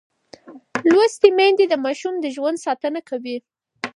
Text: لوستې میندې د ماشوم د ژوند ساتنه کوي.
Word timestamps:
لوستې 0.91 1.29
میندې 1.37 1.65
د 1.69 1.73
ماشوم 1.85 2.15
د 2.19 2.25
ژوند 2.35 2.57
ساتنه 2.65 3.01
کوي. 3.09 3.37